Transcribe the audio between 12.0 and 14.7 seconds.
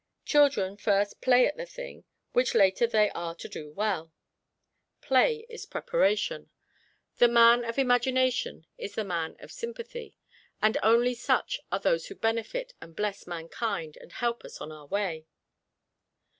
who benefit and bless mankind and help us